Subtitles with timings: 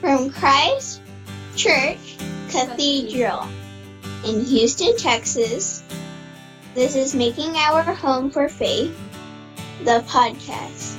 [0.00, 1.02] From Christ
[1.56, 2.16] Church
[2.48, 3.46] Cathedral
[4.24, 5.82] in Houston, Texas,
[6.74, 8.98] this is Making Our Home for Faith,
[9.84, 10.96] the podcast.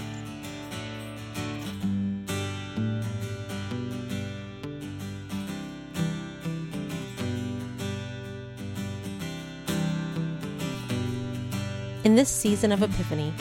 [12.03, 13.33] In this season of Epiphany,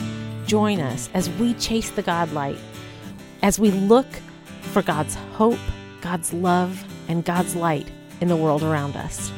[0.47, 2.57] join us as we chase the God light,
[3.43, 4.07] as we look
[4.61, 5.59] for God's hope,
[6.01, 7.87] God's love, and God's light
[8.21, 9.31] in the world around us.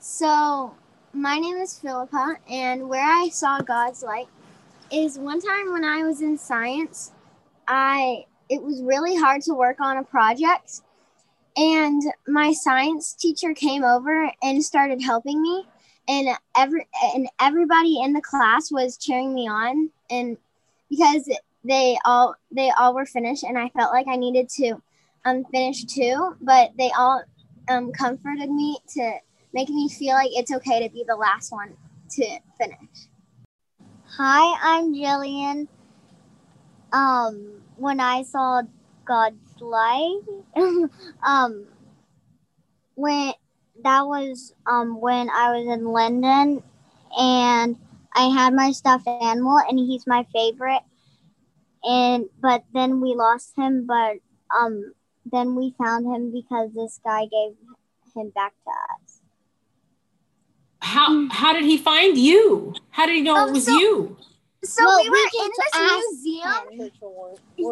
[0.00, 0.74] So,
[1.12, 4.28] my name is Philippa, and where I saw God's light
[4.92, 7.12] is one time when I was in science.
[7.66, 10.82] I it was really hard to work on a project,
[11.56, 15.66] and my science teacher came over and started helping me,
[16.08, 20.36] and every and everybody in the class was cheering me on, and
[20.90, 21.28] because
[21.64, 24.80] they all they all were finished, and I felt like I needed to
[25.24, 27.22] um finish too, but they all
[27.68, 29.18] um comforted me to
[29.58, 31.76] making me feel like it's okay to be the last one
[32.08, 32.24] to
[32.58, 33.08] finish.
[34.16, 35.66] Hi, I'm Jillian.
[36.92, 38.62] Um, when I saw
[39.04, 40.20] God's light,
[41.26, 41.66] um,
[42.94, 43.32] when
[43.82, 46.62] that was um when I was in London,
[47.18, 47.76] and
[48.14, 50.84] I had my stuffed animal, and he's my favorite.
[51.82, 54.18] And but then we lost him, but
[54.56, 54.92] um,
[55.26, 57.56] then we found him because this guy gave
[58.14, 59.17] him back to us.
[60.88, 62.74] How how did he find you?
[62.90, 64.16] How did he know Um, it was so- you?
[64.64, 66.88] So Well, we we were get in to this ask museum,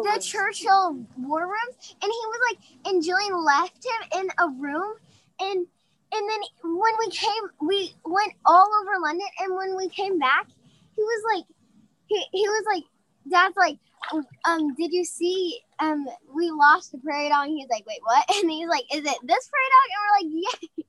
[0.07, 4.93] the Churchill War Rooms, and he was like, and Jillian left him in a room,
[5.41, 5.67] and
[6.15, 10.47] and then when we came, we went all over London, and when we came back,
[10.95, 11.45] he was like,
[12.05, 12.83] he, he was like,
[13.29, 13.77] Dad's like,
[14.45, 17.47] um, did you see, um, we lost the prairie dog?
[17.47, 18.23] He's like, wait, what?
[18.41, 19.87] And he's like, is it this prairie dog?
[19.91, 20.47] And we're like,
[20.77, 20.83] yeah.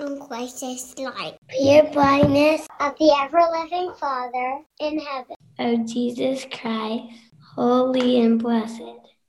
[0.00, 1.36] On Christ's light.
[1.48, 5.34] Pure brightness of the ever-living Father in heaven.
[5.58, 7.04] O Jesus Christ,
[7.56, 8.82] holy and blessed.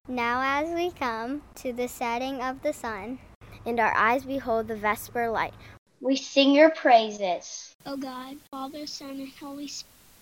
[0.08, 3.20] Now, as we come to the setting of the sun,
[3.66, 5.54] and our eyes behold the vesper light,
[6.02, 7.74] We sing your praises.
[7.86, 9.70] O God, Father, Son, and Holy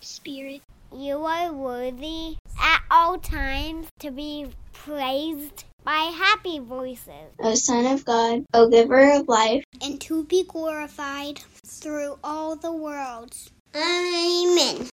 [0.01, 0.61] Spirit,
[0.95, 7.31] you are worthy at all times to be praised by happy voices.
[7.39, 12.73] O Son of God, O Giver of life, and to be glorified through all the
[12.73, 13.49] worlds.
[13.73, 14.89] Amen.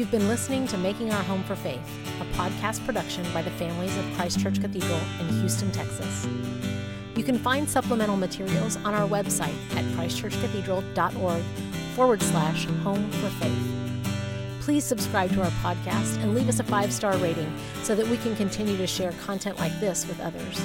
[0.00, 1.86] You've been listening to Making Our Home for Faith,
[2.22, 6.26] a podcast production by the families of Christ Church Cathedral in Houston, Texas.
[7.16, 11.42] You can find supplemental materials on our website at christchurchcathedral.org
[11.94, 14.62] forward slash home for faith.
[14.62, 18.16] Please subscribe to our podcast and leave us a five star rating so that we
[18.16, 20.64] can continue to share content like this with others.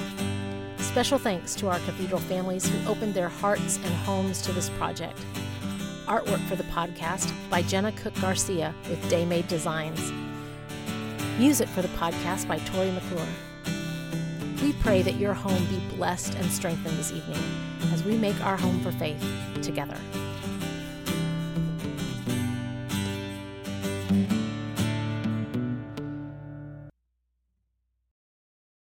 [0.78, 5.20] Special thanks to our cathedral families who opened their hearts and homes to this project.
[6.06, 10.12] Artwork for the podcast by Jenna Cook Garcia with Daymade Designs.
[11.40, 13.28] Music for the podcast by Tori McClure.
[14.62, 17.42] We pray that your home be blessed and strengthened this evening
[17.92, 19.24] as we make our home for faith
[19.62, 19.98] together.